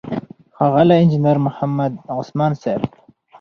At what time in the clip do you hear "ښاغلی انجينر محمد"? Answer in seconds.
0.55-1.93